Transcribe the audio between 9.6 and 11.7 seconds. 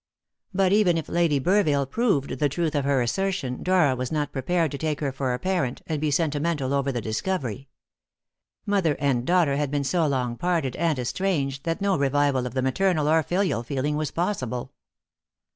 been so long parted and estranged,